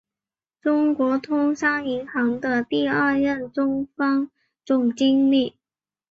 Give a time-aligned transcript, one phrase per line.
[0.63, 4.31] 中国通商银行的第二任中方
[4.65, 5.59] 总经理。